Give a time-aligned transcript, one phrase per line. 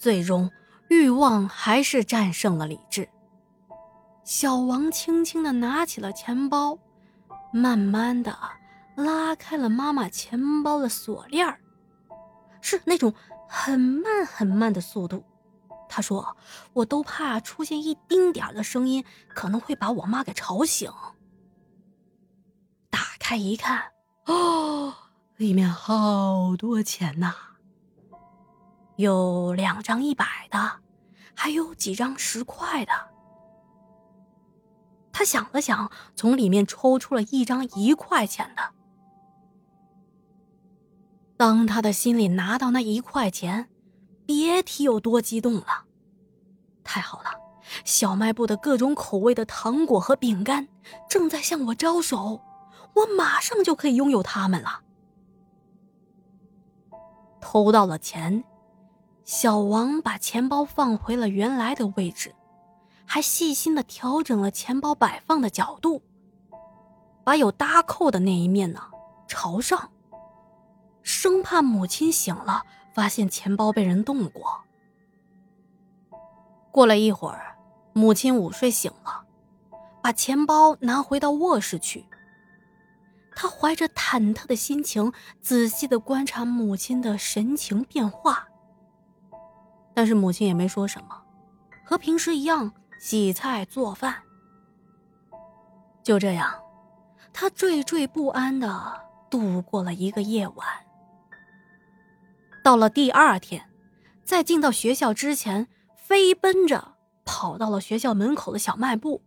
[0.00, 0.50] 最终
[0.88, 3.06] 欲望还是战胜了理智。
[4.24, 6.78] 小王轻轻的拿起了钱包，
[7.52, 8.34] 慢慢的
[8.96, 11.46] 拉开了妈妈钱包的锁链，
[12.62, 13.12] 是那种
[13.46, 15.22] 很慢很慢的速度。
[15.86, 16.34] 他说
[16.72, 19.04] ：“我都怕出现一丁点的声音，
[19.34, 20.90] 可能会把我妈给吵醒。”
[22.88, 23.92] 打开一看，
[24.24, 24.94] 哦，
[25.36, 27.34] 里面好多钱呐！
[29.00, 30.80] 有两张一百的，
[31.34, 32.92] 还有几张十块的。
[35.10, 38.62] 他想了想，从里面抽出了一张一块钱的。
[41.36, 43.70] 当他的心里拿到那一块钱，
[44.26, 45.86] 别提有多激动了。
[46.84, 47.30] 太好了，
[47.84, 50.68] 小卖部的各种口味的糖果和饼干
[51.08, 52.42] 正在向我招手，
[52.94, 54.82] 我马上就可以拥有它们了。
[57.40, 58.44] 偷到了钱，
[59.32, 62.34] 小王把钱包放回了原来的位置。
[63.06, 66.02] 还细心的调整了钱包摆放的角度，
[67.22, 68.82] 把有搭扣的那一面呢
[69.28, 69.92] 朝上，
[71.04, 74.62] 生怕母亲醒了发现钱包被人动过。
[76.72, 77.56] 过了一会儿，
[77.92, 79.26] 母亲午睡醒了，
[80.02, 82.04] 把钱包拿回到卧室去。
[83.36, 88.48] 他怀着忐忑的心情，仔细的观察母亲的神情变化，
[89.94, 91.22] 但是母亲也没说什么，
[91.84, 92.72] 和平时一样。
[93.02, 94.14] 洗菜做饭，
[96.02, 96.52] 就这样，
[97.32, 100.68] 他惴惴不安的度过了一个夜晚。
[102.62, 103.70] 到了第二天，
[104.22, 109.22] 在进到学校之前，飞奔着跑到了学校门口的小卖部，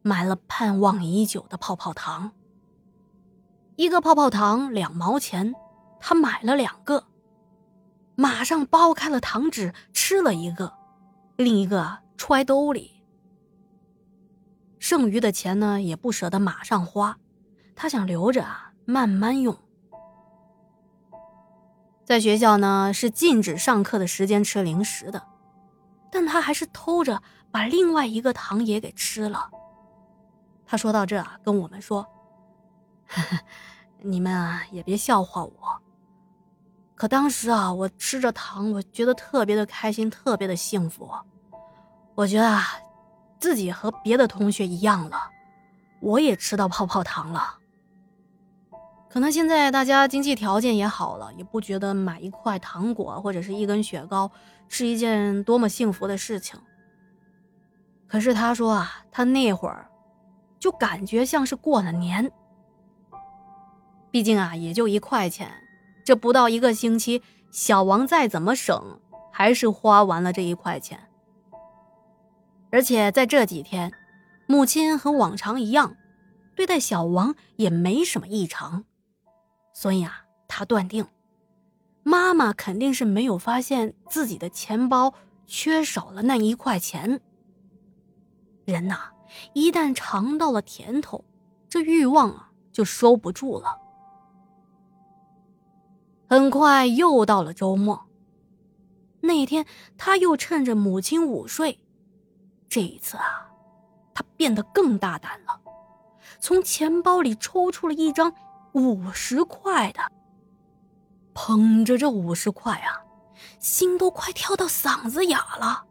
[0.00, 2.32] 买了盼望已久的泡泡糖。
[3.76, 5.54] 一个泡泡糖两毛钱，
[6.00, 7.04] 他买了两个，
[8.16, 10.72] 马上剥开了糖纸吃了一个，
[11.36, 13.02] 另一个揣兜里。
[14.78, 17.18] 剩余的钱呢，也不舍得马上花，
[17.74, 19.56] 他想留着啊，慢慢用。
[22.04, 25.26] 在学校呢，是禁止上课的时间吃零食的，
[26.10, 29.50] 但他还是偷着把另外一个糖也给吃了。
[30.66, 32.06] 他说到这啊，跟我们说
[34.02, 35.73] ：“你们啊，也别笑话我。
[36.94, 41.10] 可当时啊，我吃着糖，我觉得特别的开心，特别的幸福。
[42.14, 42.62] 我觉得啊。”
[43.40, 45.18] 自己和别的同学一样了，
[46.00, 47.58] 我也吃到泡泡糖了。
[49.10, 54.30] 可能现在大家经济条件也好了，也不觉得买一块糖果或者是一根雪糕
[54.66, 56.58] 是一件多么幸福的事情。
[58.06, 59.90] 可是他说啊，他那会儿
[60.58, 62.32] 就感觉像是过了年。
[64.10, 65.52] 毕竟啊，也就一块钱，
[66.04, 69.00] 这不到一个星期，小王再怎么省，
[69.32, 71.08] 还是花完了这一块钱。
[72.70, 73.92] 而且在这几天，
[74.46, 75.96] 母亲和往常一样，
[76.54, 78.84] 对待小王也没什么异常，
[79.72, 81.06] 所以啊，他断定，
[82.02, 85.14] 妈妈肯定是没有发现自己的钱包
[85.46, 87.20] 缺少了那一块钱。
[88.66, 89.12] 人呐，
[89.52, 91.24] 一旦尝到了甜头，
[91.68, 93.83] 这欲望啊就收不住了。
[96.34, 98.06] 很快又到了周末，
[99.20, 99.64] 那天
[99.96, 101.78] 他又趁着母亲午睡。
[102.68, 103.48] 这一次啊，
[104.12, 105.60] 他变得更大胆了，
[106.40, 108.34] 从钱包里抽出了一张
[108.72, 110.00] 五十块的，
[111.34, 112.98] 捧着这五十块啊，
[113.60, 115.84] 心都快跳到嗓子眼了，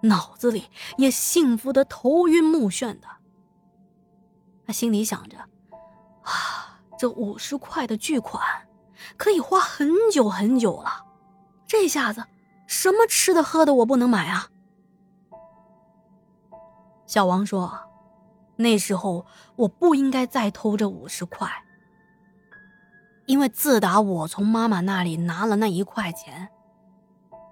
[0.00, 0.64] 脑子里
[0.96, 3.06] 也幸福的头晕目眩的。
[4.66, 5.36] 他心里想着，
[6.22, 8.42] 啊，这五十块的巨款，
[9.16, 11.04] 可以花很久很久了，
[11.66, 12.24] 这下子
[12.66, 14.48] 什么吃的喝的我不能买啊？
[17.06, 17.76] 小王说
[18.56, 21.50] ：“那时候我不应该再偷这五十块，
[23.26, 26.50] 因为自打我从妈妈那里拿了那一块钱，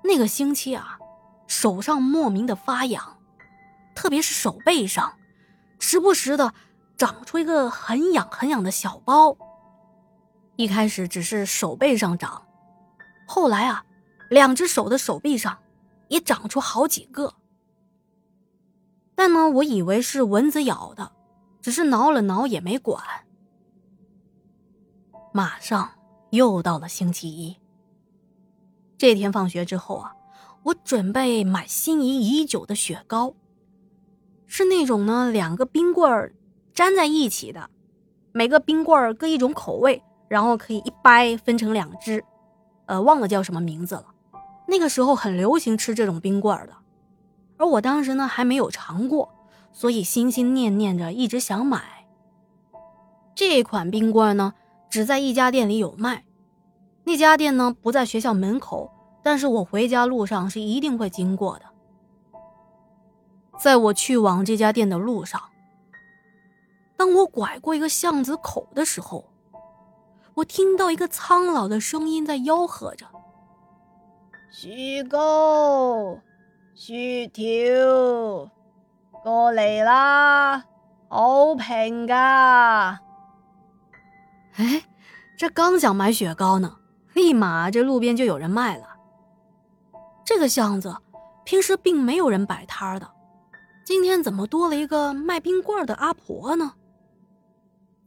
[0.04, 0.98] 那个星期啊，
[1.48, 3.18] 手上莫名的发痒，
[3.96, 5.14] 特别是手背上，
[5.80, 6.54] 时不时的
[6.96, 9.36] 长出一个很痒很痒的小包。
[10.58, 12.42] 一开始只是手背上长，
[13.28, 13.84] 后来啊，
[14.28, 15.56] 两只手的手臂上
[16.08, 17.32] 也长出好几个。”
[19.14, 21.12] 但呢，我以为是蚊子咬的，
[21.62, 23.00] 只是挠了挠也没管。
[25.32, 25.92] 马上
[26.30, 27.56] 又到了星期一。
[28.96, 30.16] 这天放学之后啊，
[30.64, 33.32] 我准备买心仪已久的雪糕，
[34.48, 36.34] 是那种呢两个冰棍儿
[36.74, 37.70] 粘在一起的，
[38.32, 42.22] 每个冰棍儿各一种口味，然后可以一掰分成两只，
[42.86, 44.06] 呃，忘了叫什么名字了。
[44.66, 46.74] 那个时候很流行吃这种冰棍的，
[47.56, 49.30] 而我当时呢还没有尝过，
[49.72, 52.06] 所以心心念念着一直想买。
[53.34, 54.52] 这款冰棍呢，
[54.90, 56.24] 只在一家店里有卖，
[57.04, 58.90] 那家店呢不在学校门口，
[59.22, 61.64] 但是我回家路上是一定会经过的。
[63.58, 65.40] 在我去往这家店的路上，
[66.96, 69.24] 当我拐过一个巷子口的时候，
[70.38, 73.06] 我听到一个苍老的声音在吆喝着
[74.52, 76.16] ：“雪糕，
[76.74, 77.44] 雪条，
[79.24, 80.64] 过嚟啦，
[81.08, 83.00] 好平噶！”
[84.54, 84.84] 哎，
[85.36, 86.76] 这刚想买雪糕呢，
[87.14, 88.86] 立马这路边就有人卖了。
[90.24, 90.94] 这个巷子
[91.44, 93.10] 平时并没有人摆摊的，
[93.84, 96.74] 今天怎么多了一个卖冰棍的阿婆呢？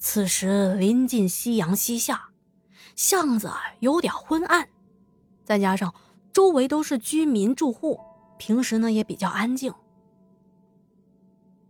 [0.03, 2.29] 此时临近夕阳西下，
[2.95, 3.51] 巷子
[3.81, 4.67] 有点昏暗，
[5.45, 5.93] 再加上
[6.33, 7.99] 周围都是居民住户，
[8.39, 9.71] 平时呢也比较安静。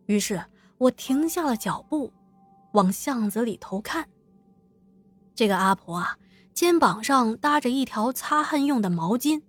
[0.05, 0.45] 于是
[0.77, 2.13] 我停下了脚步，
[2.71, 4.07] 往巷子里头看。
[5.35, 6.17] 这个阿婆啊，
[6.53, 9.41] 肩膀上搭着一条擦汗用的毛巾，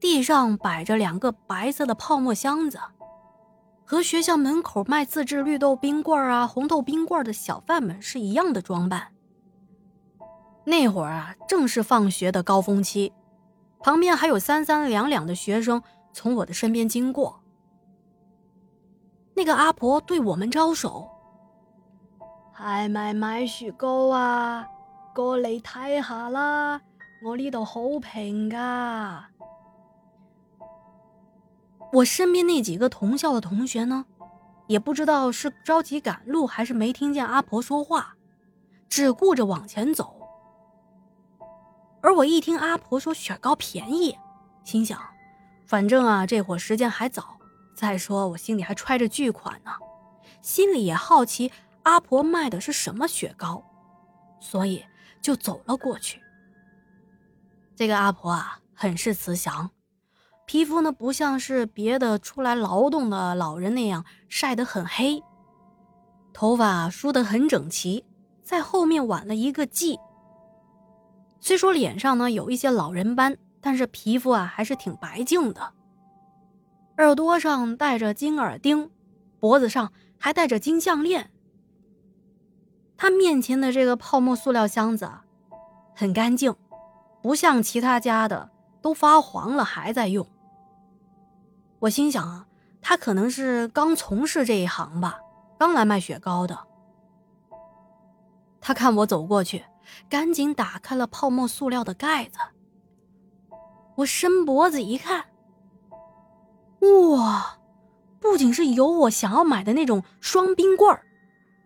[0.00, 2.80] 地上摆着两个白色的泡沫箱子，
[3.86, 9.08] 和学校门口卖自制绿豆冰棍啊、红豆冰棍的小贩们是一样的装扮。
[10.64, 13.12] 那会儿啊，正是放学的高峰期，
[13.80, 15.82] 旁边还有三三两两的学生
[16.12, 17.40] 从我的身边经过。
[19.34, 21.10] 那个阿婆对我们招手
[22.50, 24.66] ：“还买买雪糕啊？”
[25.14, 26.80] 过嚟睇下啦，
[27.24, 29.24] 我呢度好平噶。
[31.94, 34.04] 我身边那几个同校的同学呢，
[34.66, 38.16] 也不知道是着急赶路还是没听见阿婆说话，
[38.88, 40.16] 只顾着往前走。
[42.00, 44.18] 而我一听阿婆说雪糕便宜，
[44.64, 45.00] 心想，
[45.66, 47.38] 反正啊这会儿时间还早，
[47.76, 49.70] 再说我心里还揣着巨款呢，
[50.42, 51.52] 心里也好奇
[51.84, 53.62] 阿婆卖的是什么雪糕，
[54.40, 54.84] 所以。
[55.22, 56.20] 就走了过去。
[57.74, 59.70] 这个阿婆啊，很是慈祥，
[60.46, 65.22] 皮肤呢不像是别的出来劳动的老人那样晒得很黑，
[66.32, 68.04] 头发梳得很整齐，
[68.42, 69.98] 在后面挽了一个髻。
[71.40, 75.72] 虽说脸上呢有一些老人斑，但是皮肤啊还是挺白净的。
[76.98, 78.90] 耳朵上戴着金耳钉，
[79.40, 81.30] 脖子上还戴着金项链。
[82.96, 85.10] 他面前的这个泡沫塑料箱子，
[85.96, 86.54] 很干净，
[87.22, 88.50] 不像其他家的
[88.80, 90.26] 都发黄了还在用。
[91.84, 92.46] 我心想啊，
[92.80, 95.18] 他可能是刚从事这一行吧，
[95.58, 96.58] 刚来卖雪糕的。
[98.58, 99.66] 他看我走过去，
[100.08, 102.38] 赶紧打开了泡沫塑料的盖子。
[103.96, 105.26] 我伸脖子一看，
[106.80, 107.58] 哇，
[108.18, 111.04] 不仅是有我想要买的那种双冰棍儿。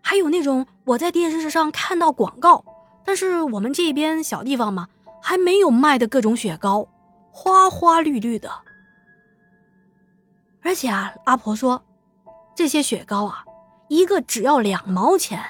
[0.01, 2.65] 还有那种我在电视上看到广告，
[3.05, 4.89] 但是我们这边小地方嘛，
[5.21, 6.89] 还没有卖的各种雪糕，
[7.31, 8.51] 花花绿绿的。
[10.61, 11.83] 而且啊，阿婆说，
[12.55, 13.43] 这些雪糕啊，
[13.87, 15.43] 一个只要两毛钱。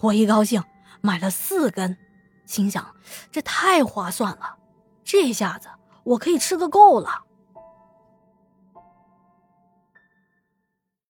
[0.00, 0.62] 我一高兴，
[1.00, 1.96] 买了四根，
[2.46, 2.94] 心想
[3.32, 4.56] 这太划算了，
[5.02, 5.68] 这下子
[6.04, 7.24] 我可以吃个够了。